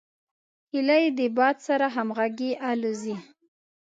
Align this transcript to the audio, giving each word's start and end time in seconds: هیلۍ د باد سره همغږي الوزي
هیلۍ 0.71 1.05
د 1.17 1.19
باد 1.37 1.57
سره 1.67 1.85
همغږي 1.95 2.51
الوزي 2.69 3.15